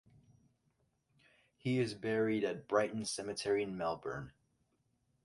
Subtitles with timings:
[1.59, 4.31] He is buried at Brighton Cemetery in Melbourne.